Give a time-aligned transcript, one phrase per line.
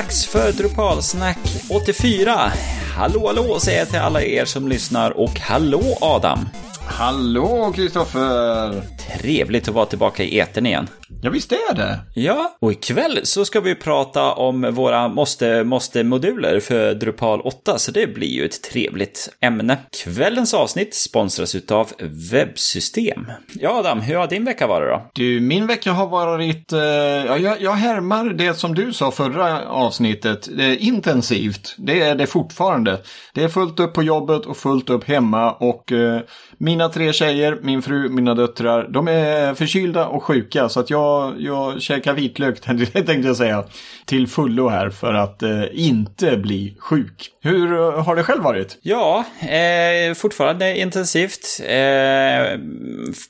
[0.00, 1.38] dags för Drupalsnack
[1.70, 2.52] 84.
[2.96, 6.48] Hallå, hallå säger jag till alla er som lyssnar och hallå Adam.
[6.86, 8.99] Hallå Kristoffer!
[9.18, 10.88] Trevligt att vara tillbaka i etern igen.
[11.22, 11.98] Ja, visst är det.
[12.14, 17.92] Ja, och ikväll så ska vi prata om våra måste, måste-moduler för Drupal 8, så
[17.92, 19.78] det blir ju ett trevligt ämne.
[20.04, 21.92] Kvällens avsnitt sponsras utav
[22.32, 23.26] Webbsystem.
[23.54, 25.10] Ja, Adam, hur har din vecka varit då?
[25.14, 29.68] Du, min vecka har varit, eh, ja, jag, jag härmar det som du sa förra
[29.68, 31.74] avsnittet, eh, intensivt.
[31.78, 33.00] Det är det fortfarande.
[33.34, 36.20] Det är fullt upp på jobbet och fullt upp hemma och eh,
[36.58, 41.40] mina tre tjejer, min fru, mina döttrar, de är förkylda och sjuka så att jag,
[41.40, 42.60] jag käkar vitlök
[42.92, 43.64] tänkte jag säga
[44.04, 47.30] till fullo här för att eh, inte bli sjuk.
[47.42, 48.78] Hur eh, har det själv varit?
[48.82, 51.60] Ja, eh, fortfarande intensivt.
[51.60, 52.58] Eh,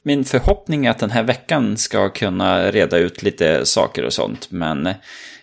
[0.03, 4.51] min förhoppning är att den här veckan ska kunna reda ut lite saker och sånt,
[4.51, 4.95] men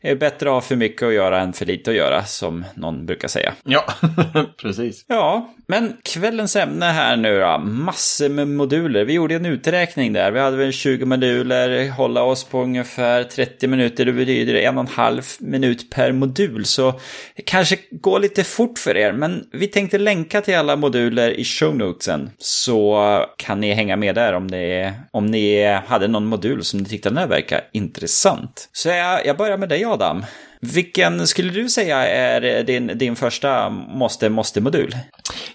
[0.01, 3.05] är bättre att ha för mycket att göra än för lite att göra, som någon
[3.05, 3.53] brukar säga.
[3.63, 3.83] Ja,
[4.61, 5.05] precis.
[5.07, 9.05] Ja, men kvällens ämne här nu då, massor med moduler.
[9.05, 13.67] Vi gjorde en uträkning där, vi hade väl 20 moduler, hålla oss på ungefär 30
[13.67, 16.99] minuter, det betyder en och en halv minut per modul, så
[17.35, 21.43] det kanske går lite fort för er, men vi tänkte länka till alla moduler i
[21.43, 26.63] show notesen, så kan ni hänga med där om, det, om ni hade någon modul
[26.63, 28.69] som ni tyckte den här verkar intressant.
[28.71, 30.25] Så jag, jag börjar med dig Adam.
[30.61, 34.95] Vilken skulle du säga är din, din första måste, måste-modul?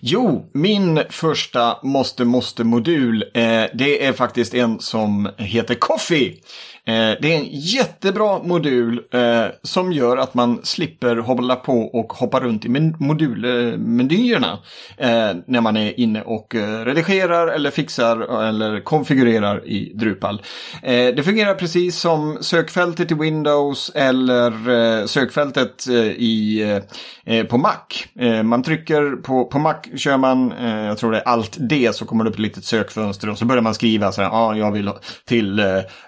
[0.00, 6.34] Jo, min första måste, måste-modul, eh, det är faktiskt en som heter Coffee.
[6.86, 12.12] Eh, det är en jättebra modul eh, som gör att man slipper hålla på och
[12.12, 14.58] hoppa runt i modulmenyerna
[14.96, 20.42] eh, när man är inne och redigerar eller fixar eller konfigurerar i Drupal.
[20.82, 26.62] Det fungerar precis som sökfältet i Windows eller sökfältet i,
[27.48, 27.76] på Mac.
[28.42, 32.24] man trycker på, på Mac kör man, jag tror det är Alt D så kommer
[32.24, 34.72] det upp ett litet sökfönster och så börjar man skriva så här, ja ah, jag
[34.72, 34.90] vill
[35.26, 35.62] till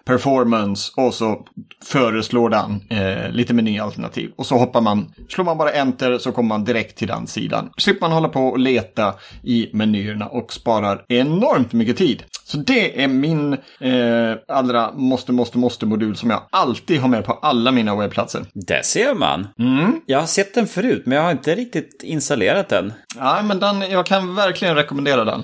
[0.04, 1.46] performance Options och så
[1.84, 4.30] föreslår den eh, lite menyalternativ.
[4.36, 7.70] Och så hoppar man, slår man bara enter så kommer man direkt till den sidan.
[7.76, 12.22] Slipper man hålla på och leta i menyerna och sparar enormt mycket tid.
[12.44, 17.32] Så det är min eh, allra måste, måste, måste-modul som jag alltid har med på
[17.32, 18.44] alla mina webbplatser.
[18.52, 19.46] Där ser man.
[19.58, 20.00] Mm.
[20.06, 22.92] Jag har sett den förut, men jag har inte riktigt installerat den.
[23.16, 25.42] Nej, men den, jag kan verkligen rekommendera den.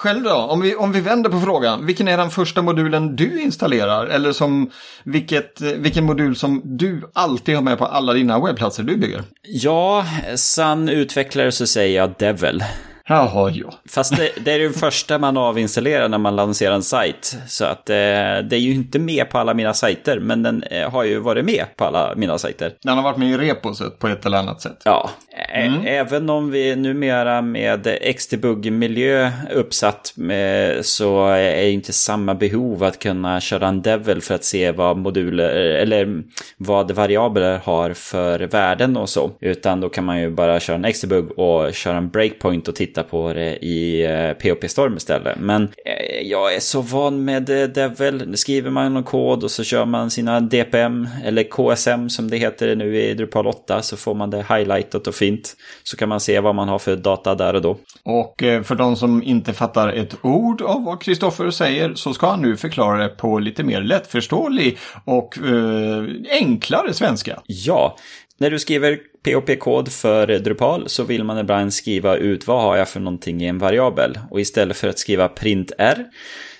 [0.00, 0.34] Själv då?
[0.34, 1.86] Om vi, om vi vänder på frågan.
[1.86, 4.06] Vilken är den första modulen du installerar?
[4.06, 4.70] Eller som
[5.04, 9.22] vilket, vilken modul som du alltid har med på alla dina webbplatser du bygger?
[9.42, 10.06] Ja,
[10.36, 12.64] sann utvecklare så säger jag Devil.
[13.10, 13.72] Jaha, ja.
[13.88, 17.36] Fast det, det är det första man avinstallerar när man lanserar en sajt.
[17.46, 20.90] Så att eh, det är ju inte med på alla mina sajter, men den eh,
[20.90, 22.72] har ju varit med på alla mina sajter.
[22.82, 24.82] Den har varit med i reposet på ett eller annat sätt.
[24.84, 25.10] Ja,
[25.48, 25.86] mm.
[25.86, 32.98] även om vi numera med XDBug-miljö uppsatt med, så är ju inte samma behov att
[32.98, 36.22] kunna köra en Devil för att se vad moduler, eller
[36.56, 39.30] vad variabler har för värden och så.
[39.40, 42.99] Utan då kan man ju bara köra en XDBug och köra en breakpoint och titta
[43.00, 45.38] titta på det i eh, POP Storm istället.
[45.38, 48.28] Men eh, jag är så van med eh, Devil.
[48.28, 52.36] Nu skriver man någon kod och så kör man sina DPM eller KSM som det
[52.36, 55.56] heter nu i Drupal 8 så får man det highlightat och fint.
[55.82, 57.76] Så kan man se vad man har för data där och då.
[58.04, 62.42] Och för de som inte fattar ett ord av vad Kristoffer säger så ska han
[62.42, 67.40] nu förklara det på lite mer lättförståelig och eh, enklare svenska.
[67.46, 67.96] Ja,
[68.40, 72.88] när du skriver POP-kod för Drupal så vill man ibland skriva ut vad har jag
[72.88, 74.18] för någonting i en variabel.
[74.30, 76.04] Och istället för att skriva printr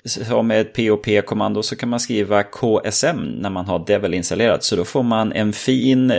[0.04, 4.64] som är ett POP-kommando så kan man skriva KSM när man har Devil installerat.
[4.64, 6.12] Så då får man en fin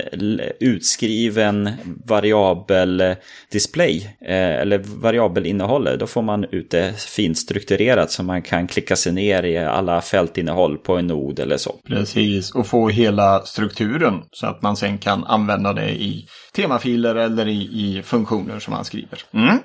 [0.60, 1.70] utskriven
[2.06, 3.16] variabel
[3.52, 5.98] display eh, eller variabelinnehåll.
[6.00, 10.02] Då får man ut det fint strukturerat så man kan klicka sig ner i alla
[10.02, 11.76] fältinnehåll på en nod eller så.
[11.88, 16.26] Precis, och få hela strukturen så att man sen kan använda det i
[16.56, 19.20] temafiler eller i, i funktioner som man skriver.
[19.34, 19.60] Mm.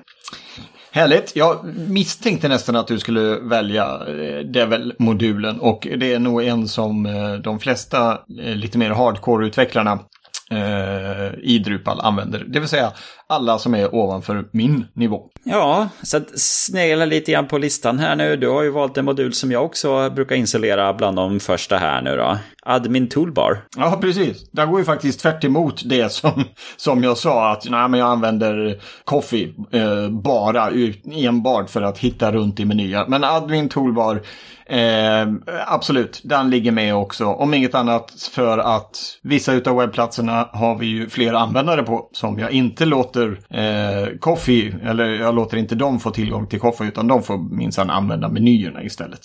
[0.97, 1.35] Härligt.
[1.35, 7.05] Jag misstänkte nästan att du skulle välja eh, Devil-modulen och det är nog en som
[7.05, 9.99] eh, de flesta eh, lite mer hardcore-utvecklarna
[11.41, 12.43] i Drupal använder.
[12.47, 12.91] Det vill säga
[13.29, 15.21] alla som är ovanför min nivå.
[15.43, 18.35] Ja, så att snegla lite grann på listan här nu.
[18.35, 22.01] Du har ju valt en modul som jag också brukar installera bland de första här
[22.01, 22.37] nu då.
[22.65, 23.61] Admin Toolbar.
[23.77, 24.51] Ja, precis.
[24.51, 25.45] Det går ju faktiskt tvärt
[25.85, 26.43] det som,
[26.77, 30.69] som jag sa att nej, men jag använder Coffee eh, bara
[31.11, 33.05] enbart för att hitta runt i menyer.
[33.07, 34.21] Men Admin Toolbar
[34.69, 35.27] Eh,
[35.67, 37.25] absolut, den ligger med också.
[37.25, 42.39] Om inget annat för att vissa utav webbplatserna har vi ju fler användare på som
[42.39, 47.07] jag inte låter eh, Coffee, eller jag låter inte dem få tillgång till Coffee utan
[47.07, 49.21] de får minsann använda menyerna istället.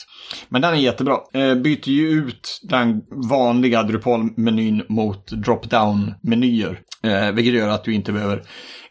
[0.49, 1.19] Men den är jättebra.
[1.33, 6.79] Eh, byter ju ut den vanliga Drupal-menyn mot drop-down-menyer.
[7.03, 8.43] Eh, vilket gör att du inte behöver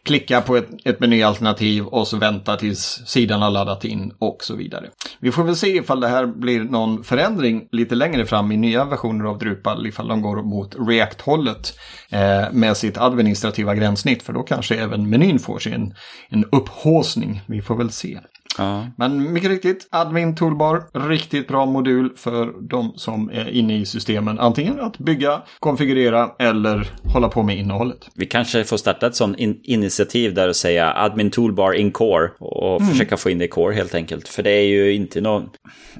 [0.04, 4.56] klicka på ett, ett menyalternativ och så vänta tills sidan har laddat in och så
[4.56, 4.88] vidare.
[5.20, 8.84] Vi får väl se ifall det här blir någon förändring lite längre fram i nya
[8.84, 11.74] versioner av Drupal ifall de går mot React-hållet
[12.10, 15.94] eh, med sitt administrativa gränssnitt för då kanske även menyn får sig en,
[16.28, 17.40] en upphåsning.
[17.46, 18.18] Vi får väl se.
[18.58, 18.86] Ja.
[18.96, 24.38] Men mycket riktigt, Admin Toolbar, riktigt bra modul för de som är inne i systemen.
[24.38, 28.08] Antingen att bygga, konfigurera eller hålla på med innehållet.
[28.14, 32.30] Vi kanske får starta ett sånt in initiativ där och säga admin toolbar in core
[32.38, 32.92] och mm.
[32.92, 34.28] försöka få in det i core helt enkelt.
[34.28, 35.50] För det är ju inte någon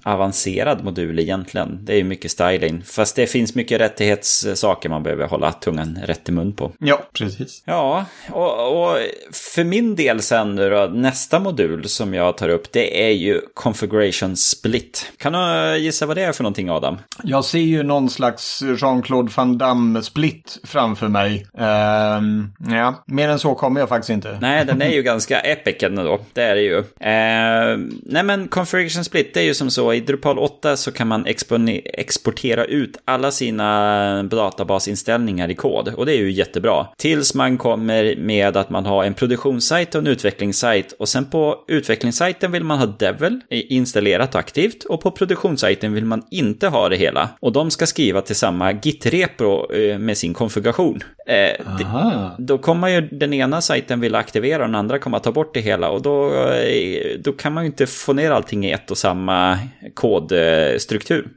[0.05, 1.79] avancerad modul egentligen.
[1.85, 2.83] Det är ju mycket styling.
[2.83, 6.73] Fast det finns mycket rättighetssaker man behöver hålla tungan rätt i mun på.
[6.79, 7.63] Ja, precis.
[7.67, 8.99] Ja, och, och
[9.33, 13.41] för min del sen nu då, nästa modul som jag tar upp, det är ju
[13.55, 15.13] Configuration Split.
[15.19, 16.99] Kan du gissa vad det är för någonting, Adam?
[17.23, 21.47] Jag ser ju någon slags Jean-Claude Van Damme-split framför mig.
[21.53, 24.39] Um, ja, mer än så kommer jag faktiskt inte.
[24.41, 26.21] Nej, den är ju ganska epic ändå.
[26.33, 26.79] Det är det ju.
[26.79, 26.85] Uh,
[28.03, 31.27] nej, men Configuration Split, det är ju som så, i Drupal 8 så kan man
[31.85, 35.89] exportera ut alla sina databasinställningar i kod.
[35.89, 36.87] Och det är ju jättebra.
[36.97, 40.93] Tills man kommer med att man har en produktionssajt och en utvecklingssajt.
[40.93, 46.05] Och sen på utvecklingssajten sajten vill man ha Devil installerat aktivt och på produktionssajten vill
[46.05, 47.29] man inte ha det hela.
[47.41, 51.01] Och de ska skriva till samma Git-repro eh, med sin konfiguration.
[51.27, 51.61] Eh,
[52.39, 55.55] då kommer ju den ena sajten vilja aktivera och den andra kommer att ta bort
[55.55, 58.91] det hela och då, eh, då kan man ju inte få ner allting i ett
[58.91, 59.59] och samma
[59.95, 61.29] kodstruktur.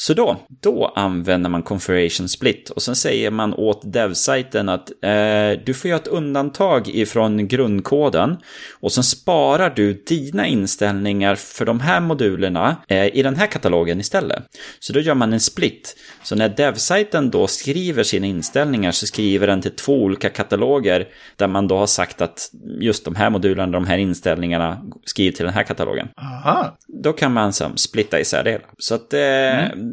[0.00, 5.64] Så då, då använder man configuration split och sen säger man åt dev-sajten att eh,
[5.64, 8.36] du får göra ett undantag ifrån grundkoden
[8.80, 14.00] och sen sparar du dina inställningar för de här modulerna eh, i den här katalogen
[14.00, 14.42] istället.
[14.78, 15.96] Så då gör man en split.
[16.22, 21.48] Så när dev-sajten då skriver sina inställningar så skriver den till två olika kataloger där
[21.48, 22.50] man då har sagt att
[22.80, 26.08] just de här modulerna, de här inställningarna skriver till den här katalogen.
[26.16, 26.76] Aha.
[27.02, 28.60] Då kan man som splitta isär det.
[28.78, 29.89] Så att eh, mm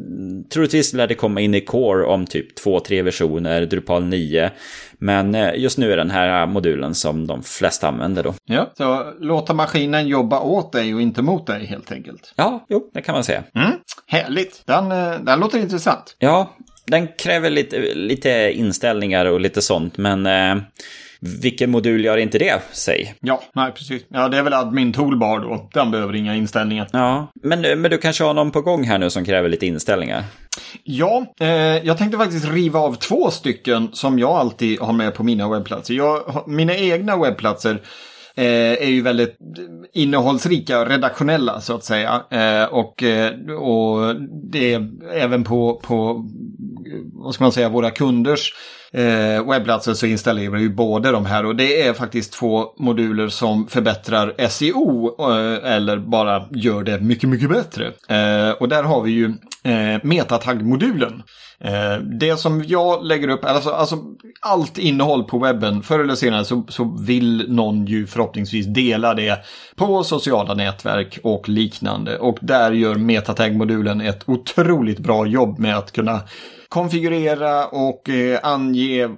[0.49, 4.51] troligtvis lär det komma in i Core om typ två, tre versioner, Drupal 9.
[4.99, 8.33] Men eh, just nu är den här modulen som de flesta använder då.
[8.45, 12.33] Ja, så låta maskinen jobba åt dig och inte mot dig helt enkelt.
[12.35, 13.43] Ja, jo, det kan man säga.
[13.55, 13.71] Mm,
[14.07, 16.15] härligt, den, eh, den låter intressant.
[16.19, 16.55] Ja,
[16.85, 20.63] den kräver lite, lite inställningar och lite sånt, men eh,
[21.19, 23.13] vilken modul gör inte det, säg?
[23.19, 24.03] Ja, nej precis.
[24.09, 25.69] Ja, det är väl admin toolbar då.
[25.73, 26.87] Den behöver inga inställningar.
[26.91, 30.23] Ja, men, men du kanske har någon på gång här nu som kräver lite inställningar?
[30.83, 31.47] Ja, eh,
[31.85, 35.93] jag tänkte faktiskt riva av två stycken som jag alltid har med på mina webbplatser.
[35.93, 37.81] Jag, mina egna webbplatser
[38.35, 39.37] eh, är ju väldigt
[39.93, 42.21] innehållsrika och redaktionella så att säga.
[42.29, 44.15] Eh, och, eh, och
[44.51, 46.25] det är även på, på
[47.13, 48.53] vad ska man säga, våra kunders
[48.91, 53.67] eh, webbplatser så installerar vi både de här och det är faktiskt två moduler som
[53.67, 57.85] förbättrar SEO eh, eller bara gör det mycket, mycket bättre.
[57.87, 59.25] Eh, och där har vi ju
[59.63, 61.23] eh, metatag-modulen.
[61.59, 63.97] Eh, det som jag lägger upp, alltså, alltså
[64.41, 69.45] allt innehåll på webben, förr eller senare så, så vill någon ju förhoppningsvis dela det
[69.75, 72.17] på sociala nätverk och liknande.
[72.17, 76.21] Och där gör metatag-modulen ett otroligt bra jobb med att kunna
[76.69, 79.09] konfigurera och eh, ange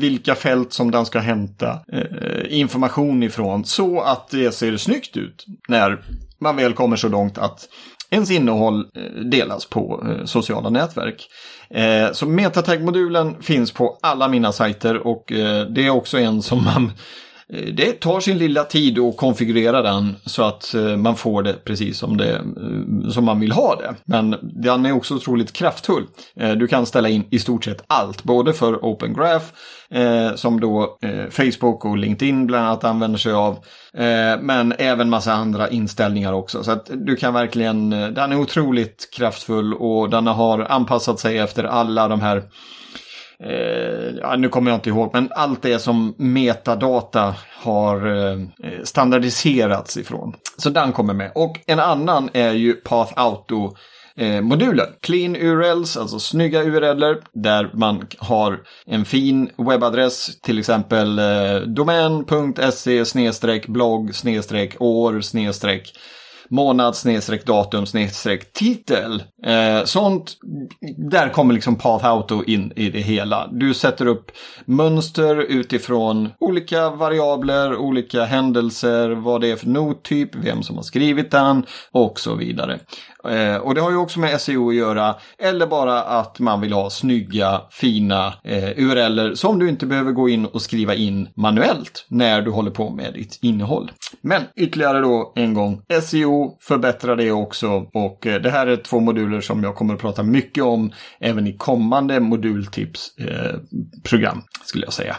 [0.00, 5.44] vilka fält som den ska hämta eh, information ifrån så att det ser snyggt ut
[5.68, 6.02] när
[6.40, 7.68] man väl kommer så långt att
[8.10, 11.28] ens innehåll eh, delas på eh, sociala nätverk.
[11.70, 15.24] Eh, så metatag-modulen finns på alla mina sajter och
[15.70, 16.92] det är också en som man
[17.52, 21.64] Eh, det tar sin lilla tid att konfigurera den så att eh, man får det
[21.64, 23.94] precis som, det, eh, som man vill ha det.
[24.04, 26.06] Men den är också otroligt kraftfull.
[26.56, 29.44] Du kan ställa in i stort sett allt, både för Open Graph
[30.34, 30.98] som då
[31.30, 33.58] Facebook och LinkedIn bland annat använder sig av.
[34.40, 36.64] Men även massa andra inställningar också.
[36.64, 41.64] Så att du kan verkligen, den är otroligt kraftfull och den har anpassat sig efter
[41.64, 42.42] alla de här
[43.44, 48.38] eh, ja, nu kommer jag inte ihåg, men allt det som metadata har eh,
[48.84, 50.34] standardiserats ifrån.
[50.56, 51.32] Så den kommer med.
[51.34, 53.76] Och en annan är ju Path Auto
[54.16, 54.86] eh, modulen.
[55.00, 63.04] Clean URLs, alltså snygga URLer där man har en fin webbadress, till exempel eh, domän.se
[63.68, 64.14] blogg
[64.78, 65.20] år
[66.50, 66.96] månad
[67.46, 67.86] datum
[68.52, 69.22] titel.
[69.46, 70.36] Eh, sånt,
[70.96, 73.48] där kommer liksom Path Auto in i det hela.
[73.52, 74.30] Du sätter upp
[74.64, 81.30] mönster utifrån olika variabler, olika händelser, vad det är för nottyp, vem som har skrivit
[81.30, 82.78] den och så vidare.
[83.24, 85.14] Eh, och det har ju också med SEO att göra.
[85.38, 90.28] Eller bara att man vill ha snygga, fina eh, URLer som du inte behöver gå
[90.28, 93.92] in och skriva in manuellt när du håller på med ditt innehåll.
[94.20, 99.00] Men ytterligare då en gång, SEO förbättrar det också och eh, det här är två
[99.00, 104.92] moduler som jag kommer att prata mycket om även i kommande modultipsprogram eh, skulle jag
[104.92, 105.16] säga.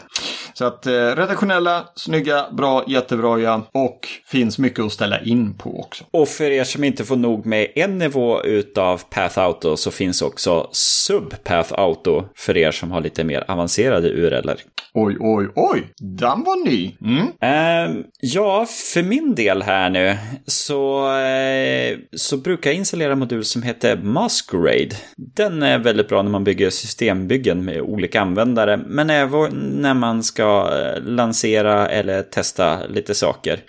[0.60, 5.80] Så att eh, redaktionella, snygga, bra, jättebra ja, och finns mycket att ställa in på
[5.80, 6.04] också.
[6.10, 10.22] Och för er som inte får nog med en nivå utav Path Auto så finns
[10.22, 14.56] också Sub Path Auto för er som har lite mer avancerade URLer.
[14.94, 16.96] Oj, oj, oj, den var ny.
[17.00, 17.18] Mm.
[17.26, 23.44] Uh, ja, för min del här nu så, uh, så brukar jag installera en modul
[23.44, 24.96] som heter Masquerade.
[25.16, 30.22] Den är väldigt bra när man bygger systembyggen med olika användare, men även när man
[30.22, 33.60] ska Eh, lansera eller testa lite saker.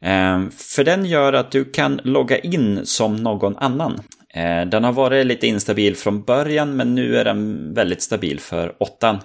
[0.00, 4.00] Ehm, för den gör att du kan logga in som någon annan.
[4.34, 8.74] Eh, den har varit lite instabil från början, men nu är den väldigt stabil för
[8.78, 9.18] åttan.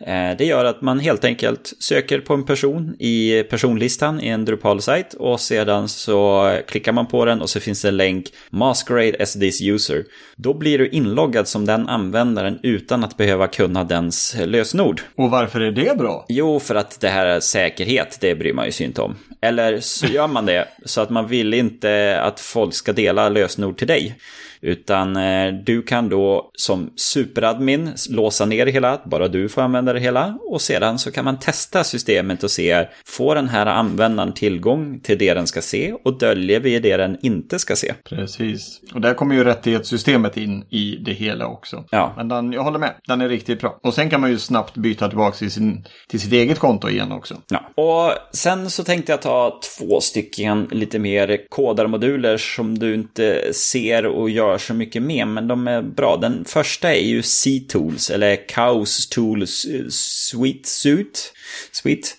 [0.00, 4.44] Eh, det gör att man helt enkelt söker på en person i personlistan i en
[4.44, 9.16] Drupal-sajt och sedan så klickar man på den och så finns det en länk Masquerade
[9.20, 10.04] as this user.
[10.36, 15.00] Då blir du inloggad som den användaren utan att behöva kunna dens lösenord.
[15.16, 16.26] Och varför är det bra?
[16.28, 19.16] Jo, för att det här är säkerhet, det bryr man ju sig inte om.
[19.40, 23.78] Eller så gör man det så att man vill inte att folk ska dela lösenord
[23.78, 24.16] till dig.
[24.60, 30.00] Utan eh, du kan då som superadmin låsa ner hela, bara du får använda det
[30.00, 30.38] hela.
[30.40, 35.18] Och sedan så kan man testa systemet och se, får den här användaren tillgång till
[35.18, 37.94] det den ska se och döljer vi det den inte ska se?
[38.08, 38.80] Precis.
[38.94, 41.84] Och där kommer ju rättighetssystemet in i det hela också.
[41.90, 42.12] Ja.
[42.16, 43.78] Men den, jag håller med, den är riktigt bra.
[43.82, 47.12] Och sen kan man ju snabbt byta tillbaka till, sin, till sitt eget konto igen
[47.12, 47.36] också.
[47.48, 47.70] Ja.
[47.74, 54.06] Och sen så tänkte jag ta två stycken lite mer kodarmoduler som du inte ser
[54.06, 56.16] och gör gör så mycket med, men de är bra.
[56.16, 61.32] Den första är ju C-Tools, eller Chaos Tools Sweet Suit.
[61.72, 62.16] Sweet.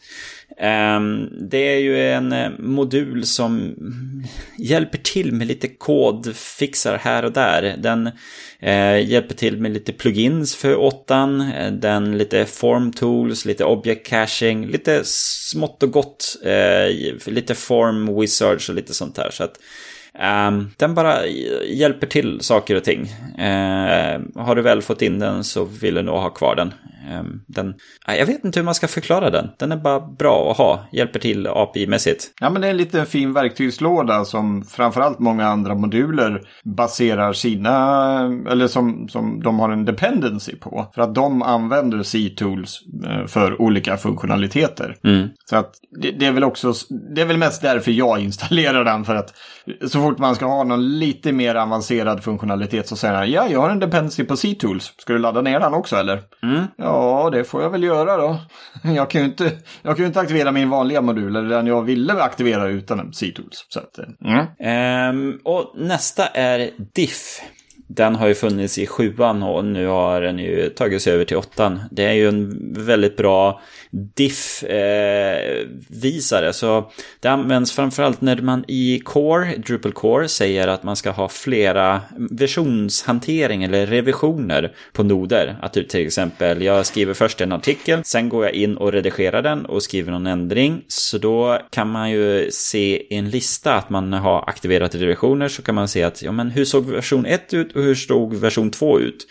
[0.61, 3.75] Ehm, det är ju en eh, modul som
[4.57, 7.75] hjälper till med lite kodfixar här och där.
[7.77, 8.09] Den
[8.59, 14.07] eh, hjälper till med lite plugins för åttan, eh, den lite form tools, lite object
[14.07, 16.35] caching, lite smått och gott,
[17.25, 19.29] lite form wizards och lite sånt där.
[19.31, 19.59] Så att
[20.21, 21.27] Um, den bara
[21.65, 23.01] hjälper till saker och ting.
[23.39, 26.73] Uh, har du väl fått in den så vill du nog ha kvar den.
[27.09, 27.73] Um, den
[28.17, 29.49] jag vet inte hur man ska förklara den.
[29.57, 30.87] Den är bara bra att ha.
[30.91, 32.23] Hjälper till API-mässigt.
[32.41, 38.19] Ja, men det är en liten fin verktygslåda som framförallt många andra moduler baserar sina,
[38.49, 40.91] eller som, som de har en dependency på.
[40.95, 44.95] För att de använder C-tools eh, för olika funktionaliteter.
[45.03, 45.27] Mm.
[45.45, 46.73] Så att det, det, är väl också,
[47.15, 49.05] det är väl mest därför jag installerar den.
[49.05, 49.33] För att
[49.87, 53.59] så fort man ska ha någon lite mer avancerad funktionalitet så säger han ja, jag
[53.59, 54.93] har en dependency på C-tools.
[54.97, 56.21] Ska du ladda ner den också eller?
[56.43, 56.63] Mm.
[56.77, 58.39] Ja, Ja, det får jag väl göra då.
[58.83, 59.51] Jag kan ju inte,
[59.81, 63.65] jag kan ju inte aktivera min vanliga modul, eller den jag ville aktivera utan C-tools.
[63.69, 64.05] Så att, eh,
[64.65, 65.15] mm.
[65.15, 67.41] um, och nästa är diff.
[67.91, 71.79] Den har ju funnits i sjuan och nu har den ju tagits över till åttan.
[71.91, 73.62] Det är ju en väldigt bra
[74.15, 74.74] diff-visare.
[76.53, 81.29] Så det används framförallt när man i Core, Drupal Core, säger att man ska ha
[81.29, 85.58] flera versionshantering eller revisioner på noder.
[85.62, 89.41] Att du till exempel, jag skriver först en artikel, sen går jag in och redigerar
[89.41, 90.81] den och skriver någon ändring.
[90.88, 95.62] Så då kan man ju se i en lista att man har aktiverat revisioner så
[95.62, 99.00] kan man se att, ja men hur såg version 1 ut hur såg version 2
[99.00, 99.27] ut?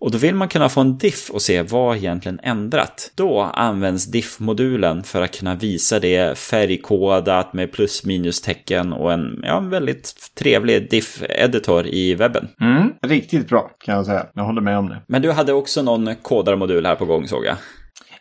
[0.00, 3.12] Och då vill man kunna få en diff och se vad egentligen ändrat.
[3.14, 9.40] Då används diff-modulen för att kunna visa det färgkodat med plus minus tecken och en,
[9.42, 12.48] ja, en väldigt trevlig diff-editor i webben.
[12.60, 14.26] Mm, riktigt bra kan jag säga.
[14.34, 15.00] Jag håller med om det.
[15.06, 17.56] Men du hade också någon kodarmodul här på gång såg jag.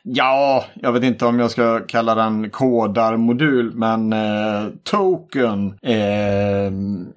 [0.09, 6.65] Ja, jag vet inte om jag ska kalla den kodarmodul, men eh, Token eh,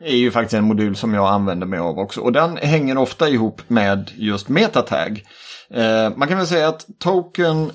[0.01, 2.21] är ju faktiskt en modul som jag använder mig av också.
[2.21, 5.23] Och den hänger ofta ihop med just metatag.
[5.71, 7.71] Eh, man kan väl säga att Token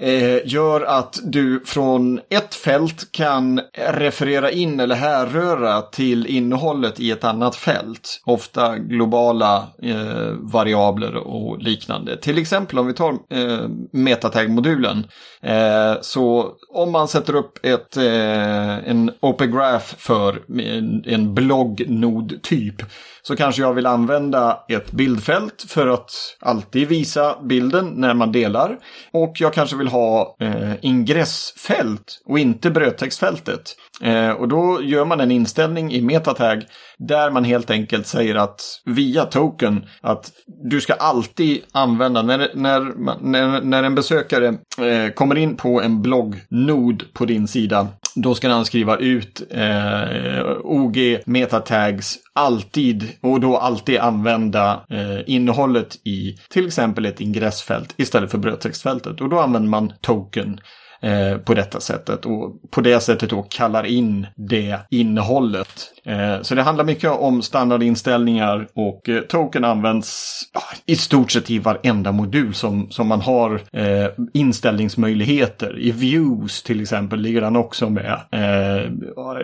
[0.00, 7.10] eh, gör att du från ett fält kan referera in eller härröra till innehållet i
[7.10, 8.20] ett annat fält.
[8.24, 12.16] Ofta globala eh, variabler och liknande.
[12.16, 15.06] Till exempel om vi tar eh, metatag-modulen.
[15.42, 22.82] Eh, så om man sätter upp ett, eh, en Open Graph för en, en bloggnod-typ
[23.30, 26.10] så kanske jag vill använda ett bildfält för att
[26.40, 28.78] alltid visa bilden när man delar.
[29.12, 33.76] Och jag kanske vill ha eh, ingressfält och inte brödtextfältet.
[34.02, 36.62] Eh, och då gör man en inställning i metatag
[36.98, 40.32] där man helt enkelt säger att via token att
[40.70, 42.80] du ska alltid använda när, när,
[43.20, 48.48] när, när en besökare eh, kommer in på en bloggnod på din sida då ska
[48.48, 56.66] han skriva ut eh, OG metatags alltid och då alltid använda eh, innehållet i till
[56.66, 59.20] exempel ett ingressfält istället för brödtextfältet.
[59.20, 60.60] Och då använder man token
[61.02, 65.92] Eh, på detta sättet och på det sättet då kallar in det innehållet.
[66.04, 71.50] Eh, så det handlar mycket om standardinställningar och eh, token används ja, i stort sett
[71.50, 75.78] i varenda modul som, som man har eh, inställningsmöjligheter.
[75.78, 78.20] I views till exempel ligger han också med.
[78.32, 78.92] Eh,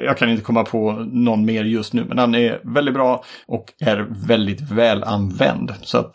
[0.04, 3.72] jag kan inte komma på någon mer just nu men han är väldigt bra och
[3.80, 5.74] är väldigt väl använd.
[5.82, 6.14] Så att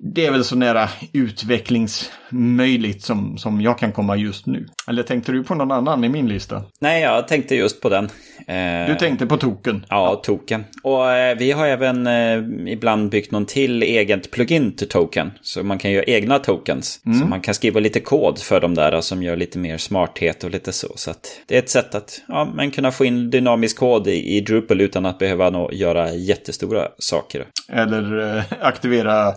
[0.00, 4.66] det är väl så nära utvecklingsmöjligt som, som jag kan komma just nu.
[4.88, 6.62] Eller tänkte du på någon annan i min lista?
[6.80, 8.04] Nej, jag tänkte just på den.
[8.48, 9.84] Eh, du tänkte på token?
[9.88, 10.64] Ja, token.
[10.82, 15.32] Och eh, vi har även eh, ibland byggt någon till eget plugin till token.
[15.40, 17.00] Så man kan göra egna tokens.
[17.06, 17.18] Mm.
[17.18, 20.50] Så man kan skriva lite kod för de där som gör lite mer smarthet och
[20.50, 20.88] lite så.
[20.94, 21.14] Så
[21.46, 24.80] det är ett sätt att ja, man kunna få in dynamisk kod i, i Drupal
[24.80, 27.46] utan att behöva nå, göra jättestora saker.
[27.72, 29.32] Eller aktivera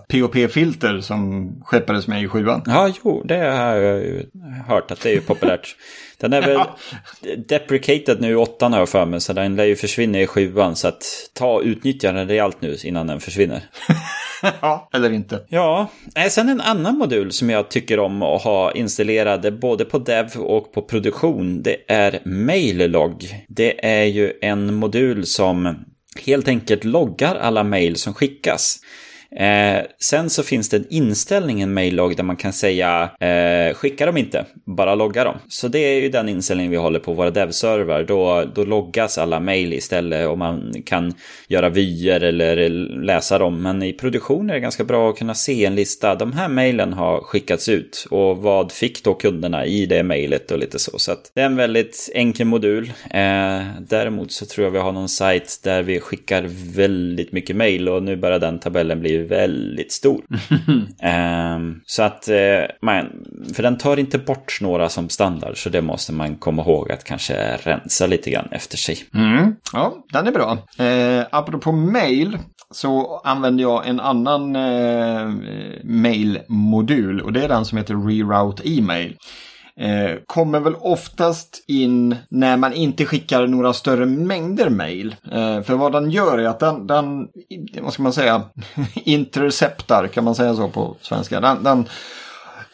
[0.52, 2.64] POP-filter som skeppades med i sjuan.
[2.66, 4.26] Ja, jo, det har jag ju
[4.68, 5.76] hört att det är ju populärt.
[6.18, 6.60] Den är väl
[7.48, 10.76] deprecated nu i åttan har jag för mig, så den lär ju försvinna i sjuan.
[10.76, 11.04] Så att
[11.34, 13.62] ta och utnyttja den rejält nu innan den försvinner.
[14.62, 15.40] ja, eller inte.
[15.50, 15.88] Ja,
[16.30, 20.74] sen en annan modul som jag tycker om att ha installerade både på dev och
[20.74, 21.64] på produktion.
[21.64, 23.46] Det är Maillog.
[23.48, 25.86] Det är ju en modul som
[26.26, 28.80] helt enkelt loggar alla mejl som skickas.
[29.36, 33.74] Eh, sen så finns det en inställning i en maillogg där man kan säga eh,
[33.74, 35.36] skicka dem inte, bara logga dem.
[35.48, 38.04] Så det är ju den inställningen vi håller på våra devserver.
[38.04, 41.14] Då, då loggas alla mail istället och man kan
[41.48, 42.56] göra vyer eller
[43.04, 43.62] läsa dem.
[43.62, 46.16] Men i produktion är det ganska bra att kunna se en lista.
[46.16, 50.60] De här mailen har skickats ut och vad fick då kunderna i det mejlet och
[50.60, 51.00] lite så.
[51.00, 52.92] Så det är en väldigt enkel modul.
[53.10, 57.90] Eh, däremot så tror jag vi har någon sajt där vi skickar väldigt mycket mail
[57.90, 60.22] och nu börjar den tabellen bli väldigt stor.
[61.56, 63.06] um, så att, uh, man,
[63.56, 67.04] för den tar inte bort några som standard, så det måste man komma ihåg att
[67.04, 68.98] kanske rensa lite grann efter sig.
[69.14, 69.56] Mm.
[69.74, 70.58] Ja, den är bra.
[70.86, 72.38] Eh, apropå mail
[72.72, 75.30] så använder jag en annan eh,
[75.84, 79.18] mailmodul och det är den som heter Reroute E-mail
[79.76, 85.16] eh, kommer väl oftast in när man inte skickar några större mängder mail.
[85.32, 87.28] Eh, för vad den gör är att den, den
[87.82, 88.42] vad ska man säga,
[88.94, 91.40] interceptar, kan man säga så på svenska.
[91.40, 91.86] Den, den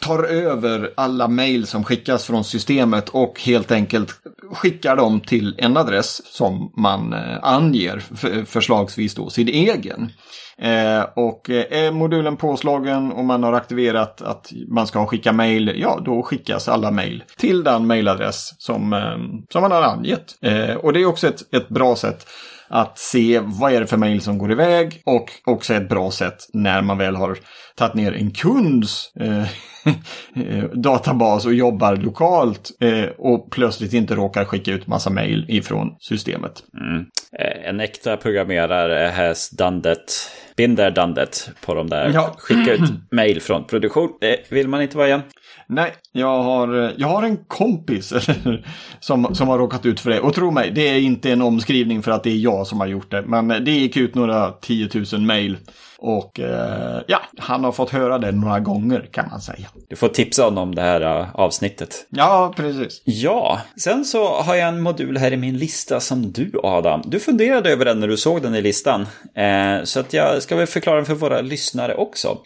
[0.01, 4.09] tar över alla mejl som skickas från systemet och helt enkelt
[4.51, 8.03] skickar dem till en adress som man eh, anger,
[8.45, 10.11] förslagsvis då sin egen.
[10.57, 15.73] Eh, och eh, är modulen påslagen och man har aktiverat att man ska skicka mejl,
[15.77, 19.17] ja då skickas alla mejl till den mejladress som, eh,
[19.49, 20.35] som man har angett.
[20.77, 22.27] och det är också ett, ett bra sätt
[22.69, 26.37] att se vad är det för mejl som går iväg och också ett bra sätt
[26.53, 27.37] när man väl har
[27.75, 34.71] tagit ner en kunds eh, databas och jobbar lokalt eh, och plötsligt inte råkar skicka
[34.71, 36.63] ut massa mejl ifrån systemet.
[36.81, 37.05] Mm.
[37.39, 40.31] Eh, en äkta programmerare has done that.
[40.57, 42.11] Been there, done that på de där.
[42.13, 42.35] Ja.
[42.37, 44.09] Skicka ut mejl från produktion.
[44.21, 45.21] Det vill man inte vara igen.
[45.69, 48.13] Nej, jag har, jag har en kompis
[48.99, 50.19] som, som har råkat ut för det.
[50.19, 52.87] Och tro mig, det är inte en omskrivning för att det är jag som har
[52.87, 53.21] gjort det.
[53.21, 55.57] Men det gick ut några tiotusen mejl.
[55.99, 59.67] Och eh, ja, han har fått höra det några gånger kan man säga.
[59.89, 62.07] Du får tipsa honom om det här uh, avsnittet.
[62.09, 63.01] Ja, precis.
[63.05, 67.01] Ja, sen så har jag en modul här i min lista som du Adam.
[67.05, 69.01] Du funderade över den när du såg den i listan.
[69.35, 72.37] Eh, så att jag ska väl förklara den för våra lyssnare också.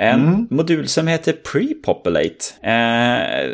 [0.00, 0.46] En mm.
[0.50, 2.44] modul som heter Prepopulate.
[2.62, 3.48] Eh,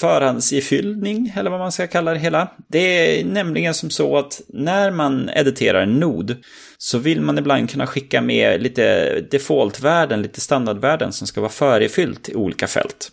[0.00, 2.48] förhandsifyllning, eller vad man ska kalla det hela.
[2.68, 2.78] Det
[3.20, 6.36] är nämligen som så att när man editerar en nod
[6.78, 12.28] så vill man ibland kunna skicka med lite defaultvärden, lite standardvärden som ska vara förefyllt
[12.28, 13.12] i olika fält.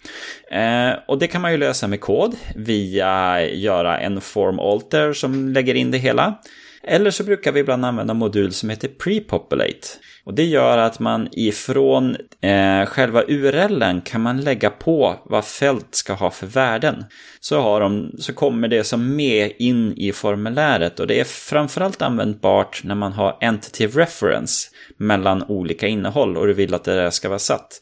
[0.51, 5.49] Eh, och det kan man ju lösa med kod via göra en form alter som
[5.49, 6.39] lägger in det hela.
[6.83, 9.87] Eller så brukar vi ibland använda en modul som heter prepopulate.
[10.23, 15.95] Och det gör att man ifrån eh, själva URLen kan man lägga på vad fält
[15.95, 17.05] ska ha för värden.
[17.39, 22.01] Så, har de, så kommer det som med in i formuläret och det är framförallt
[22.01, 27.09] användbart när man har entity reference mellan olika innehåll och du vill att det där
[27.09, 27.79] ska vara satt.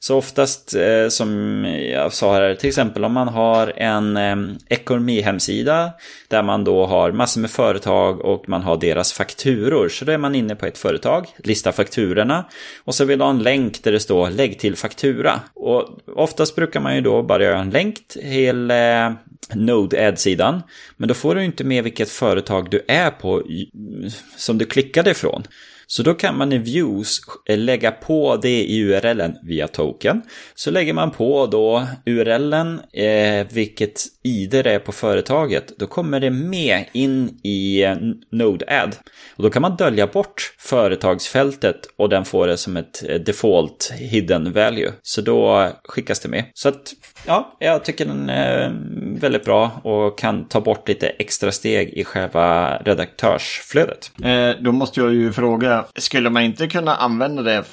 [0.00, 4.36] Så oftast, eh, som jag sa här, till exempel om man har en eh,
[4.68, 5.92] ekonomihemsida
[6.28, 9.88] där man då har massor med företag och man har deras fakturor.
[9.88, 12.44] Så då är man inne på ett företag, listar fakturorna
[12.84, 15.40] och så vill du ha en länk där det står lägg till faktura.
[15.54, 19.10] Och oftast brukar man ju då bara göra en länk till eh,
[19.54, 20.62] Node-ad-sidan.
[20.96, 23.42] Men då får du inte med vilket företag du är på
[24.36, 25.42] som du klickade ifrån.
[25.90, 30.22] Så då kan man i views eh, lägga på det i URLen via token.
[30.54, 35.78] Så lägger man på då URLen, eh, vilket ID det är på företaget.
[35.78, 37.96] Då kommer det med in i eh,
[38.30, 38.58] NodeAd.
[38.58, 38.96] Node-Add.
[39.36, 43.92] Och då kan man dölja bort företagsfältet och den får det som ett eh, default
[43.98, 44.92] hidden value.
[45.02, 46.44] Så då skickas det med.
[46.54, 46.94] Så att,
[47.26, 48.72] ja, jag tycker den är
[49.20, 54.10] väldigt bra och kan ta bort lite extra steg i själva redaktörsflödet.
[54.24, 57.64] Eh, då måste jag ju fråga, skulle man inte kunna använda det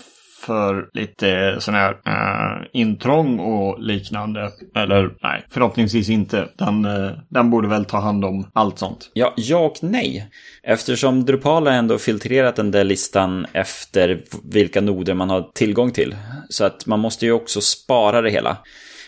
[0.46, 4.52] för lite sån här uh, intrång och liknande.
[4.76, 6.48] Eller nej, förhoppningsvis inte.
[6.58, 9.12] Den, uh, den borde väl ta hand om allt sånt.
[9.14, 10.30] Ja, ja och nej.
[10.64, 16.16] Eftersom Drupal har ändå filtrerat den där listan efter vilka noder man har tillgång till.
[16.50, 18.58] Så att man måste ju också spara det hela.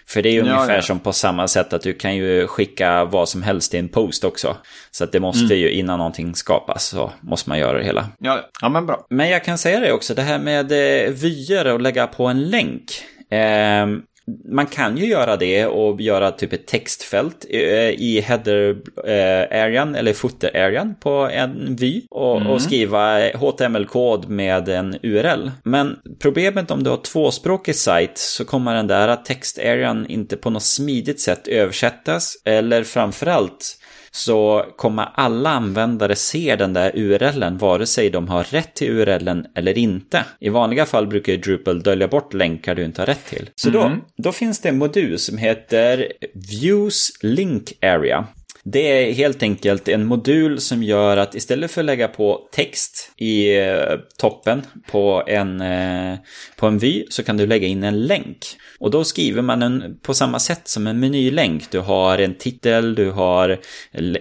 [0.09, 0.81] För det är ju ja, ungefär ja.
[0.81, 4.23] som på samma sätt att du kan ju skicka vad som helst i en post
[4.23, 4.57] också.
[4.91, 5.57] Så att det måste mm.
[5.57, 8.07] ju, innan någonting skapas, så måste man göra det hela.
[8.19, 9.05] Ja, ja men bra.
[9.09, 12.49] Men jag kan säga det också, det här med eh, vyer och lägga på en
[12.49, 12.83] länk.
[13.31, 13.87] Eh,
[14.45, 20.13] man kan ju göra det och göra typ ett textfält eh, i header-arean eh, eller
[20.13, 22.47] footer-arean på en vy och, mm.
[22.47, 25.51] och skriva HTML-kod med en URL.
[25.63, 30.63] Men problemet om du har tvåspråkig sajt så kommer den där text-arean inte på något
[30.63, 33.77] smidigt sätt översättas eller framförallt
[34.17, 39.45] så kommer alla användare se den där URLen vare sig de har rätt till URLen
[39.55, 40.23] eller inte.
[40.39, 43.49] I vanliga fall brukar ju Drupal dölja bort länkar du inte har rätt till.
[43.55, 43.81] Så mm.
[43.81, 48.27] då, då finns det en modul som heter Views Link Area.
[48.63, 53.11] Det är helt enkelt en modul som gör att istället för att lägga på text
[53.17, 56.17] i eh, toppen på en, eh,
[56.55, 58.37] på en vy så kan du lägga in en länk.
[58.79, 61.71] Och då skriver man den på samma sätt som en menylänk.
[61.71, 63.59] Du har en titel, du har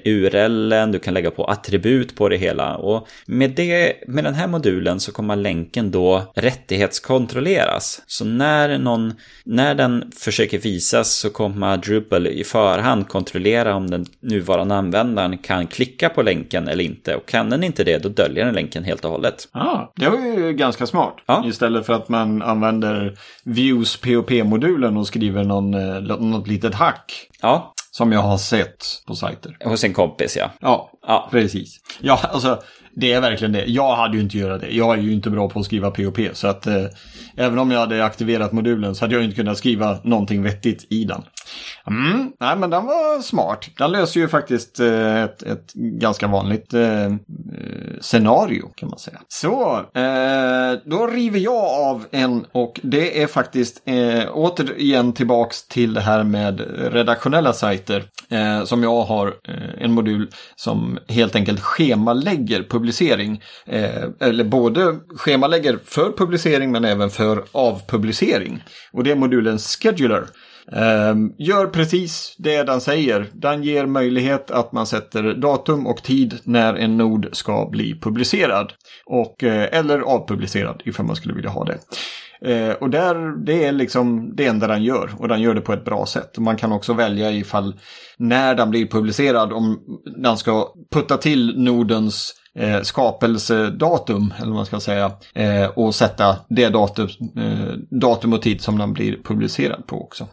[0.04, 2.76] URLen, du kan lägga på attribut på det hela.
[2.76, 8.02] Och med, det, med den här modulen så kommer länken då rättighetskontrolleras.
[8.06, 9.14] Så när, någon,
[9.44, 15.66] när den försöker visas så kommer Drupal i förhand kontrollera om den nuvarande användaren kan
[15.66, 17.16] klicka på länken eller inte.
[17.16, 19.48] Och kan den inte det, då döljer den länken helt och hållet.
[19.52, 21.16] Ah, det var ju ganska smart.
[21.26, 21.44] Ja.
[21.46, 23.96] Istället för att man använder views
[24.46, 27.28] POP-modulen och skriver någon, eh, något litet hack.
[27.42, 27.72] Ja.
[27.90, 29.56] Som jag har sett på sajter.
[29.64, 30.50] Hos en kompis, ja.
[30.60, 31.28] Ja, ja.
[31.30, 31.80] precis.
[32.00, 32.62] Ja, alltså
[32.94, 33.64] det är verkligen det.
[33.64, 34.70] Jag hade ju inte gjort det.
[34.70, 36.18] Jag är ju inte bra på att skriva POP.
[36.32, 36.84] Så att eh,
[37.36, 41.04] även om jag hade aktiverat modulen så hade jag inte kunnat skriva någonting vettigt i
[41.04, 41.22] den.
[41.86, 43.68] Mm, nej, men den var smart.
[43.78, 47.12] Den löser ju faktiskt eh, ett, ett ganska vanligt eh, eh,
[48.00, 49.20] scenario kan man säga.
[49.28, 55.94] Så, eh, då river jag av en och det är faktiskt eh, återigen tillbaks till
[55.94, 56.60] det här med
[56.92, 58.04] redaktionella sajter.
[58.28, 63.42] Eh, som jag har eh, en modul som helt enkelt schemalägger publicering.
[63.66, 68.62] Eh, eller både schemalägger för publicering men även för avpublicering.
[68.92, 70.26] Och det är modulen Scheduler.
[70.72, 73.26] Ehm, gör precis det den säger.
[73.32, 78.72] Den ger möjlighet att man sätter datum och tid när en nod ska bli publicerad.
[79.06, 81.78] Och, eh, eller avpublicerad ifall man skulle vilja ha det.
[82.40, 85.72] Eh, och där, det är liksom det enda den gör och den gör det på
[85.72, 86.38] ett bra sätt.
[86.38, 87.74] Man kan också välja ifall
[88.16, 89.80] när den blir publicerad om
[90.22, 96.36] den ska putta till nodens eh, skapelsedatum, eller vad man ska säga, eh, och sätta
[96.48, 100.28] det datum, eh, datum och tid som den blir publicerad på också.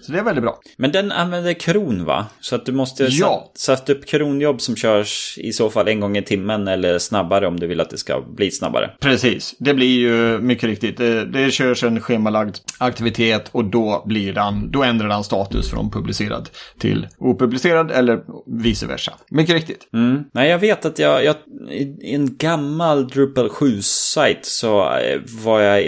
[0.00, 0.58] Så det är väldigt bra.
[0.76, 2.26] Men den använder kron va?
[2.40, 3.52] Så att du måste Ja.
[3.58, 7.60] sätta upp kronjobb som körs i så fall en gång i timmen eller snabbare om
[7.60, 8.90] du vill att det ska bli snabbare.
[9.00, 10.96] Precis, det blir ju mycket riktigt.
[10.96, 15.90] Det, det körs en schemalagd aktivitet och då, blir den, då ändrar den status från
[15.90, 18.20] publicerad till opublicerad eller
[18.62, 19.12] vice versa.
[19.30, 19.88] Mycket riktigt.
[19.92, 20.24] Mm.
[20.32, 21.36] Nej, jag vet att jag, jag
[21.70, 25.82] i en gammal Drupal 7-sajt så eh, var jag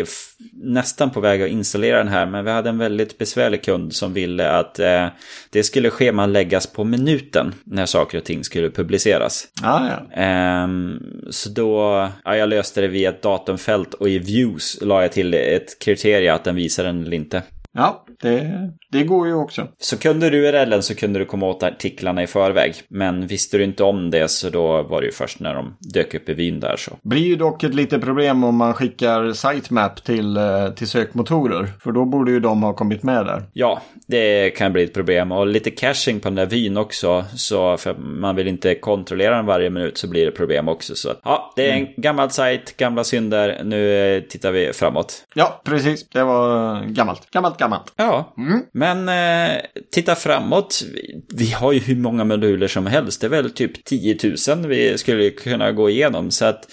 [0.53, 4.13] nästan på väg att installera den här, men vi hade en väldigt besvärlig kund som
[4.13, 5.07] ville att eh,
[5.51, 9.49] det skulle schemaläggas på minuten när saker och ting skulle publiceras.
[9.63, 10.23] Ah, ja.
[10.23, 15.13] Ehm, så då, ja, jag löste det via ett datumfält och i views la jag
[15.13, 17.43] till ett kriterie att den visar den eller inte.
[17.73, 19.69] ja, det, det går ju också.
[19.79, 22.75] Så kunde du URLen så kunde du komma åt artiklarna i förväg.
[22.89, 26.15] Men visste du inte om det så då var det ju först när de dök
[26.15, 26.91] upp i vyn där så.
[27.03, 31.69] Blir ju dock ett litet problem om man skickar sitemap till, eh, till sökmotorer.
[31.81, 33.43] För då borde ju de ha kommit med där.
[33.53, 35.33] Ja, det kan bli ett problem.
[35.33, 37.25] Och lite caching på den där vyn också.
[37.37, 40.95] Så för man vill inte kontrollera den varje minut så blir det problem också.
[40.95, 43.61] Så ja, det är en gammal sajt, gamla synder.
[43.65, 45.25] Nu eh, tittar vi framåt.
[45.35, 46.09] Ja, precis.
[46.09, 47.31] Det var gammalt.
[47.31, 47.93] Gammalt, gammalt.
[47.97, 48.35] Ja,
[48.79, 49.61] men eh,
[49.93, 50.83] titta framåt.
[50.95, 53.21] Vi, vi har ju hur många moduler som helst.
[53.21, 56.31] Det är väl typ 10 000 vi skulle kunna gå igenom.
[56.31, 56.71] Så att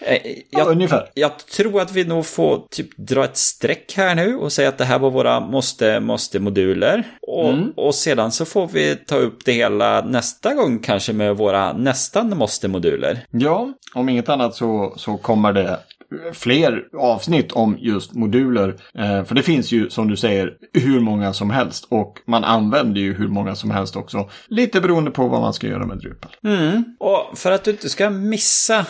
[0.00, 0.18] eh,
[0.50, 1.10] Ja, jag, ungefär.
[1.14, 4.78] jag tror att vi nog får typ dra ett streck här nu och säga att
[4.78, 7.04] det här var våra måste, måste moduler.
[7.22, 7.54] Och,
[7.86, 12.36] och sedan så får vi ta upp det hela nästa gång kanske med våra nästan
[12.38, 13.26] måste moduler.
[13.30, 15.78] Ja, om inget annat så, så kommer det
[16.32, 18.68] fler avsnitt om just moduler.
[18.98, 21.86] Eh, för det finns ju, som du säger, hur många som helst.
[21.88, 24.30] Och man använder ju hur många som helst också.
[24.48, 26.30] Lite beroende på vad man ska göra med Drupal.
[26.98, 28.86] Och för att du inte ska missa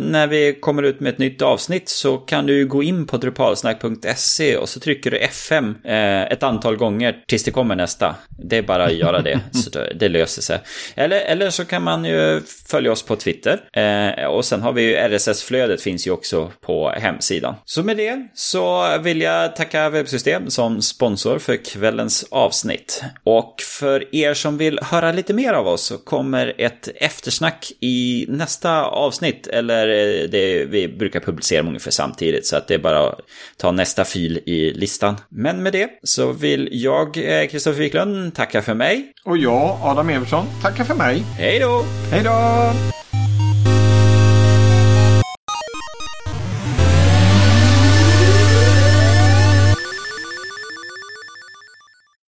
[0.00, 4.56] när vi kommer ut med ett nytt avsnitt så kan du gå in på drupalsnack.se
[4.56, 8.16] och så trycker du F5 eh, ett antal gånger tills det kommer nästa.
[8.38, 10.58] Det är bara att göra det, så det löser sig.
[10.94, 13.60] Eller, eller så kan man ju följa oss på Twitter.
[13.72, 17.54] Eh, och sen har vi ju RSS-flödet finns ju också på hemsidan.
[17.64, 23.02] Så med det så vill jag tacka Webbsystem som sponsor för kvällens avsnitt.
[23.24, 28.26] Och för er som vill höra lite mer av oss så kommer ett eftersnack i
[28.28, 29.46] nästa avsnitt.
[29.46, 33.20] Eller eh, det vi brukar publicera dem ungefär samtidigt så att det är bara att
[33.56, 35.16] ta nästa fil i listan.
[35.28, 39.12] Men med det så vill jag, eh, Kristoffer Wiklund, tacka för mig.
[39.24, 41.22] Och jag, Adam Evertsson, tackar för mig.
[41.38, 41.84] Hej då!
[42.10, 42.72] Hej då!